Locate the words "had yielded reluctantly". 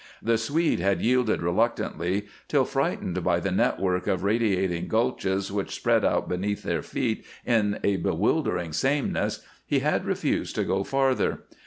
0.79-2.25